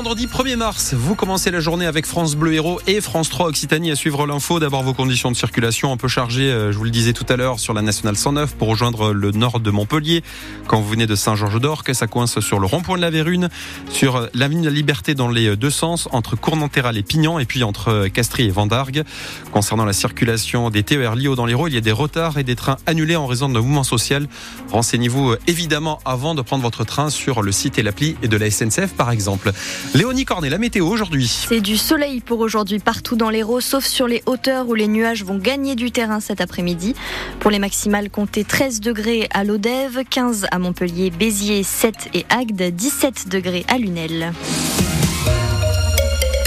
[0.00, 3.90] vendredi 1er mars, vous commencez la journée avec France Bleu Héros et France 3 Occitanie
[3.90, 4.58] à suivre l'info.
[4.58, 7.36] D'abord vos conditions de circulation un peu chargées, euh, je vous le disais tout à
[7.36, 10.22] l'heure, sur la nationale 109 pour rejoindre le nord de Montpellier.
[10.68, 13.50] Quand vous venez de Saint-Georges-d'Orc, ça coince sur le rond-point de la Vérune,
[13.90, 17.62] sur l'avenue de la Liberté dans les deux sens, entre Cournanterral et Pignan, et puis
[17.62, 19.04] entre Castries et Vendargue.
[19.52, 22.56] Concernant la circulation des TER Lio dans l'Hérault, il y a des retards et des
[22.56, 24.28] trains annulés en raison d'un mouvement social.
[24.70, 28.50] Renseignez-vous euh, évidemment avant de prendre votre train sur le site et l'appli de la
[28.50, 29.52] SNCF par exemple.
[29.92, 31.26] Léonie Cornet, la météo aujourd'hui.
[31.48, 35.24] C'est du soleil pour aujourd'hui partout dans l'Hérault, sauf sur les hauteurs où les nuages
[35.24, 36.94] vont gagner du terrain cet après-midi.
[37.40, 42.62] Pour les maximales, comptez 13 degrés à Lodève, 15 à Montpellier, Béziers, 7 et Agde,
[42.72, 44.32] 17 degrés à Lunel.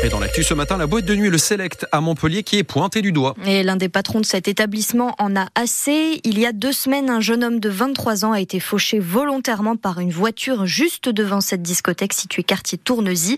[0.03, 2.65] Et dans l'actu ce matin, la boîte de nuit Le Select à Montpellier qui est
[2.65, 3.35] pointé du doigt.
[3.45, 6.19] Et l'un des patrons de cet établissement en a assez.
[6.25, 9.77] Il y a deux semaines, un jeune homme de 23 ans a été fauché volontairement
[9.77, 13.37] par une voiture juste devant cette discothèque située quartier Tournesy.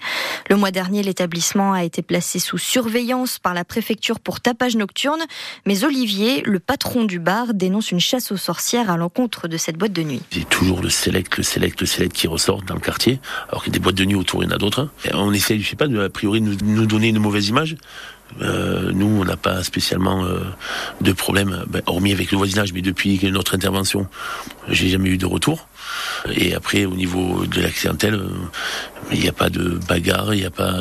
[0.49, 5.21] Le mois dernier, l'établissement a été placé sous surveillance par la préfecture pour tapage nocturne.
[5.67, 9.77] Mais Olivier, le patron du bar, dénonce une chasse aux sorcières à l'encontre de cette
[9.77, 10.21] boîte de nuit.
[10.31, 13.19] C'est toujours le Select, le Select, le Select qui ressort dans le quartier.
[13.49, 14.89] Alors qu'il y a des boîtes de nuit autour, il y en a d'autres.
[15.13, 17.77] On essaye, je sais pas, de, a priori, nous nous donner une mauvaise image.
[18.41, 20.39] Euh, nous, on n'a pas spécialement euh,
[21.01, 24.07] de problème, ben, hormis avec le voisinage, mais depuis notre intervention,
[24.67, 25.67] j'ai jamais eu de retour.
[26.33, 28.29] Et après, au niveau de la clientèle, euh,
[29.11, 30.79] il n'y a pas de bagarre, il n'y a pas,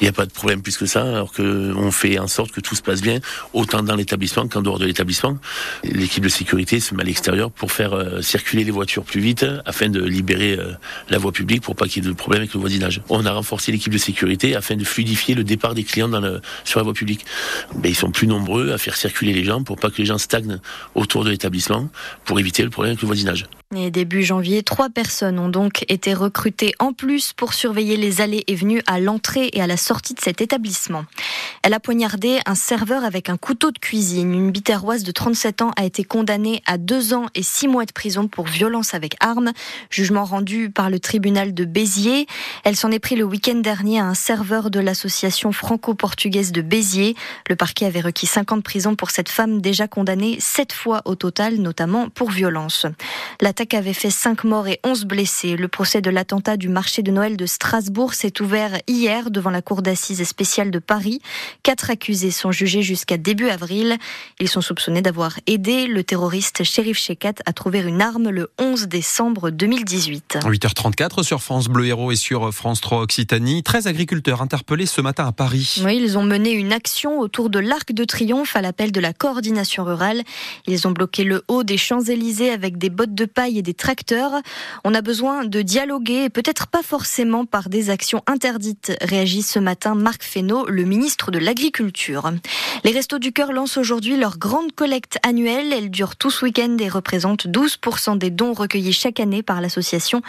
[0.00, 1.02] il a pas de problème plus que ça.
[1.02, 3.18] Alors que on fait en sorte que tout se passe bien,
[3.52, 5.38] autant dans l'établissement qu'en dehors de l'établissement.
[5.84, 9.88] L'équipe de sécurité se met à l'extérieur pour faire circuler les voitures plus vite, afin
[9.88, 10.58] de libérer
[11.10, 13.02] la voie publique pour pas qu'il y ait de problème avec le voisinage.
[13.10, 16.10] On a renforcé l'équipe de sécurité afin de fluidifier le départ des clients
[16.64, 17.24] sur la voie publique.
[17.84, 20.60] Ils sont plus nombreux à faire circuler les gens pour pas que les gens stagnent
[20.94, 21.88] autour de l'établissement,
[22.24, 23.46] pour éviter le problème avec le voisinage.
[24.32, 28.80] Janvier, trois personnes ont donc été recrutées en plus pour surveiller les allées et venues
[28.86, 31.04] à l'entrée et à la sortie de cet établissement.
[31.62, 34.32] Elle a poignardé un serveur avec un couteau de cuisine.
[34.32, 37.92] Une bitéroise de 37 ans a été condamnée à deux ans et six mois de
[37.92, 39.52] prison pour violence avec arme.
[39.90, 42.26] Jugement rendu par le tribunal de Béziers.
[42.64, 47.16] Elle s'en est pris le week-end dernier à un serveur de l'association franco-portugaise de Béziers.
[47.50, 51.16] Le parquet avait requis 50 de prison pour cette femme déjà condamnée sept fois au
[51.16, 52.86] total, notamment pour violence.
[53.42, 55.56] L'attaque avait fait 5 morts et 11 blessés.
[55.56, 59.62] Le procès de l'attentat du marché de Noël de Strasbourg s'est ouvert hier devant la
[59.62, 61.20] cour d'assises spéciale de Paris.
[61.62, 63.96] Quatre accusés sont jugés jusqu'à début avril.
[64.38, 68.86] Ils sont soupçonnés d'avoir aidé le terroriste Shérif Shekat à trouver une arme le 11
[68.88, 70.40] décembre 2018.
[70.44, 73.62] 8h34 sur France Bleu Héros et sur France 3 Occitanie.
[73.62, 75.80] 13 agriculteurs interpellés ce matin à Paris.
[75.84, 79.14] Oui, ils ont mené une action autour de l'Arc de Triomphe à l'appel de la
[79.14, 80.22] coordination rurale.
[80.66, 84.01] Ils ont bloqué le haut des Champs-Élysées avec des bottes de paille et des tracteurs.
[84.84, 89.94] On a besoin de dialoguer, peut-être pas forcément par des actions interdites, réagit ce matin
[89.94, 92.32] Marc Fesneau, le ministre de l'Agriculture.
[92.84, 95.72] Les Restos du Cœur lancent aujourd'hui leur grande collecte annuelle.
[95.72, 100.22] Elle dure tout ce week-end et représente 12% des dons recueillis chaque année par l'association.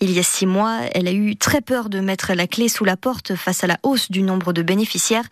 [0.00, 2.84] Il y a six mois, elle a eu très peur de mettre la clé sous
[2.84, 5.24] la porte face à la hausse du nombre de bénéficiaires.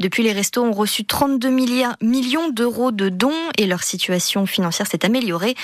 [0.00, 5.04] Depuis, les restos ont reçu 32 millions d'euros de dons et leur situation financière s'est
[5.04, 5.54] améliorée.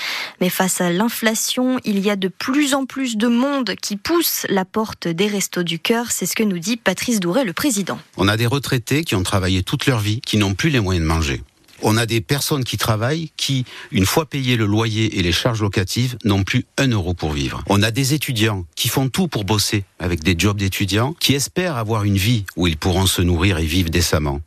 [0.41, 4.45] Mais face à l'inflation, il y a de plus en plus de monde qui pousse
[4.49, 6.11] la porte des restos du cœur.
[6.11, 7.99] C'est ce que nous dit Patrice Douret, le président.
[8.17, 11.03] On a des retraités qui ont travaillé toute leur vie, qui n'ont plus les moyens
[11.03, 11.41] de manger.
[11.81, 15.61] On a des personnes qui travaillent qui, une fois payé le loyer et les charges
[15.61, 17.63] locatives, n'ont plus un euro pour vivre.
[17.67, 21.77] On a des étudiants qui font tout pour bosser avec des jobs d'étudiants, qui espèrent
[21.77, 24.41] avoir une vie où ils pourront se nourrir et vivre décemment.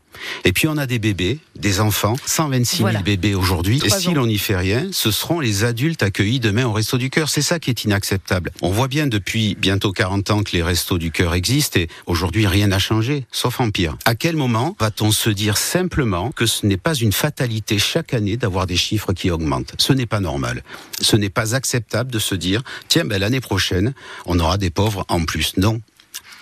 [0.44, 3.80] Et puis on a des bébés, des enfants, 126 000 bébés aujourd'hui.
[3.84, 7.10] Et si l'on n'y fait rien, ce seront les adultes accueillis demain au Resto du
[7.10, 7.28] Cœur.
[7.28, 8.52] C'est ça qui est inacceptable.
[8.62, 12.46] On voit bien depuis bientôt 40 ans que les Restos du Cœur existent et aujourd'hui
[12.46, 13.96] rien n'a changé, sauf en pire.
[14.04, 18.36] À quel moment va-t-on se dire simplement que ce n'est pas une fatalité chaque année
[18.36, 19.74] d'avoir des chiffres qui augmentent?
[19.78, 20.62] Ce n'est pas normal.
[21.00, 23.94] Ce n'est pas acceptable de se dire, tiens, ben, l'année prochaine,
[24.26, 25.56] on aura des pauvres en plus.
[25.56, 25.80] Non,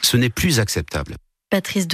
[0.02, 1.16] ce n'est plus acceptable.
[1.50, 1.88] Patrice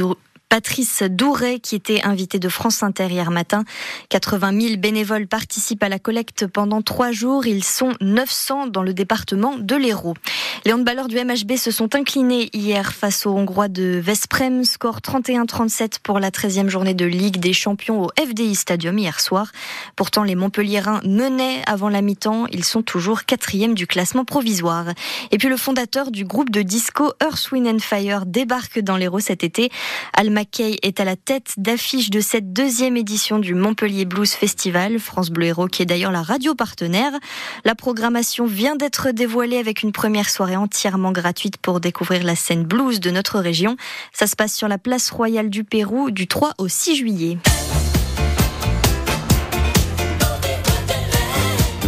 [0.49, 3.65] Patrice Douret, qui était invité de France Inter hier matin.
[4.11, 7.47] 80 000 bénévoles participent à la collecte pendant trois jours.
[7.47, 10.15] Ils sont 900 dans le département de l'Hérault.
[10.65, 14.65] Les handballeurs du MHB se sont inclinés hier face aux Hongrois de Vesprem.
[14.65, 19.51] Score 31-37 pour la 13e journée de Ligue des Champions au FDI Stadium hier soir.
[19.97, 22.47] Pourtant, les Montpelliérains menaient avant la mi-temps.
[22.53, 24.87] Ils sont toujours quatrième du classement provisoire.
[25.33, 29.43] Et puis le fondateur du groupe de disco Earth, Wind Fire débarque dans l'Hérault cet
[29.43, 29.71] été.
[30.37, 34.99] Mackay est à la tête d'affiche de cette deuxième édition du Montpellier Blues Festival.
[34.99, 37.13] France Bleu Héros, qui est d'ailleurs la radio partenaire.
[37.65, 42.65] La programmation vient d'être dévoilée avec une première soirée entièrement gratuite pour découvrir la scène
[42.65, 43.79] blues de notre région.
[44.13, 47.39] Ça se passe sur la place royale du Pérou du 3 au 6 juillet.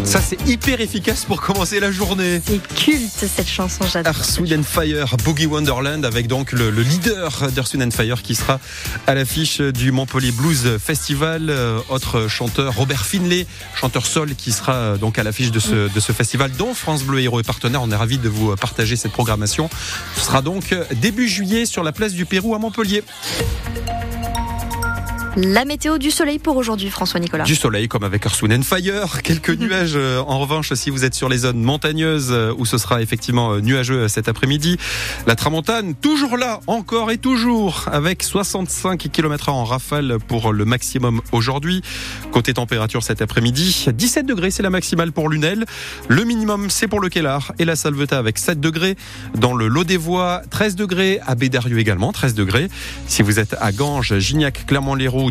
[0.09, 2.41] Ça, c'est hyper efficace pour commencer la journée.
[2.43, 4.15] C'est culte cette chanson, j'adore.
[4.15, 8.59] Earth, Wind Fire, Boogie Wonderland, avec donc le, leader d'Earth, Wind Fire qui sera
[9.07, 11.51] à l'affiche du Montpellier Blues Festival.
[11.51, 15.93] Euh, autre chanteur, Robert Finlay, chanteur sol, qui sera euh, donc à l'affiche de ce,
[15.93, 17.83] de ce festival, dont France Bleu Héros est partenaire.
[17.83, 19.69] On est ravis de vous partager cette programmation.
[20.17, 23.05] Ce sera donc début juillet sur la place du Pérou à Montpellier.
[25.41, 27.45] La météo du soleil pour aujourd'hui, François Nicolas.
[27.45, 29.23] Du soleil, comme avec Earth, Wind Fire.
[29.23, 32.77] Quelques nuages, euh, en revanche, si vous êtes sur les zones montagneuses, euh, où ce
[32.77, 34.79] sera effectivement euh, nuageux cet après-midi.
[35.29, 41.21] La tramontane, toujours là, encore et toujours, avec 65 km en rafale pour le maximum
[41.31, 41.83] aujourd'hui.
[42.33, 45.67] Côté température cet après-midi, 17 degrés, c'est la maximale pour Lunel.
[46.09, 48.97] Le minimum, c'est pour le Kellar et la Salvetat avec 7 degrés.
[49.37, 51.21] Dans le Lot des Voies, 13 degrés.
[51.29, 52.69] À Bédarieux également, 13 degrés.
[53.07, 54.67] Si vous êtes à Ganges, Gignac,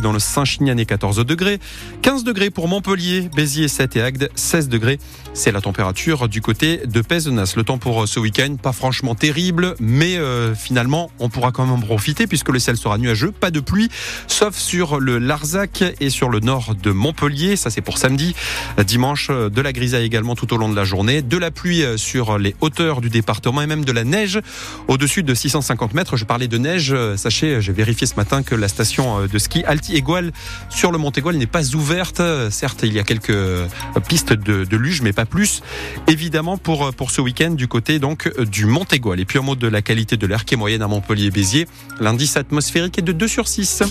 [0.01, 1.59] Dans le Saint-Chinianais 14 degrés,
[2.03, 4.99] 15 degrés pour Montpellier, Béziers 7 et Agde 16 degrés.
[5.33, 7.53] C'est la température du côté de Pézenas.
[7.55, 11.65] Le temps pour euh, ce week-end, pas franchement terrible, mais euh, finalement on pourra quand
[11.65, 13.89] même profiter puisque le ciel sera nuageux, pas de pluie,
[14.27, 17.55] sauf sur le Larzac et sur le nord de Montpellier.
[17.55, 18.35] Ça c'est pour samedi.
[18.85, 21.83] Dimanche, euh, de la grisaille également tout au long de la journée, de la pluie
[21.95, 24.41] sur les hauteurs du département et même de la neige
[24.87, 26.17] au-dessus de 650 mètres.
[26.17, 29.86] Je parlais de neige, sachez, j'ai vérifié ce matin que la station de ski Alti
[29.95, 30.31] Égoile
[30.69, 32.21] sur le Mont Égoile n'est pas ouverte.
[32.49, 33.37] Certes, il y a quelques
[34.07, 35.61] pistes de, luge, mais pas plus.
[36.07, 39.19] Évidemment, pour, pour ce week-end, du côté donc du Mont Égoile.
[39.19, 41.67] Et puis, en mode de la qualité de l'air qui est moyenne à Montpellier-Béziers,
[41.99, 43.83] l'indice atmosphérique est de 2 sur 6.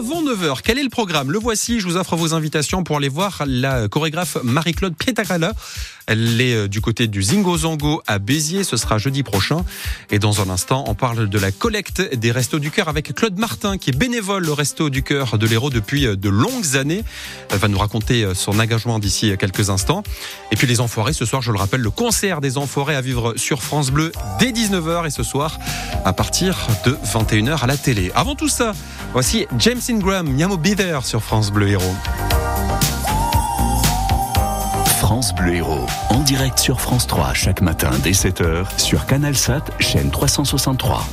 [0.00, 1.30] Avant 9h, quel est le programme?
[1.30, 5.52] Le voici, je vous offre vos invitations pour aller voir la chorégraphe Marie-Claude Pietarala.
[6.10, 9.64] Elle est euh, du côté du Zingo Zango à Béziers, ce sera jeudi prochain.
[10.10, 13.38] Et dans un instant, on parle de la collecte des Restos du Cœur avec Claude
[13.38, 17.04] Martin, qui est bénévole au Resto du Cœur de l'Hérault depuis euh, de longues années.
[17.50, 20.02] Elle va nous raconter euh, son engagement d'ici quelques instants.
[20.50, 23.34] Et puis les Enfoirés, ce soir, je le rappelle, le concert des Enfoirés à vivre
[23.36, 24.10] sur France Bleu
[24.40, 25.60] dès 19h et ce soir
[26.04, 28.10] à partir de 21h à la télé.
[28.16, 28.72] Avant tout ça,
[29.12, 30.74] voici James Ingram, Yamo Be
[31.04, 31.94] sur France Bleu Héros.
[35.10, 39.64] France Bleu Héros, en direct sur France 3 chaque matin dès 7h sur Canal Sat,
[39.80, 41.04] chaîne 363.